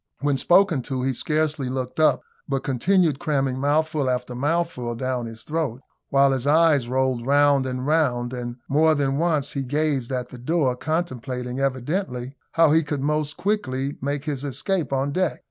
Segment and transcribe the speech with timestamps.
[0.21, 5.43] When spoken to, he scarcely looked up, but continued cramming mouthful after mouthful down his
[5.43, 10.29] throat, while his eyes rolled round and round; and more than once he gazed at
[10.29, 15.39] the door, contemplating evidently how he could most quickly make his escape on deck.